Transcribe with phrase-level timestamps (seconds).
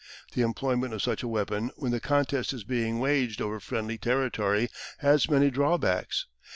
[0.33, 4.67] The employment of such a weapon when the contest is being waged over friendly territory
[4.97, 6.25] has many drawbacks.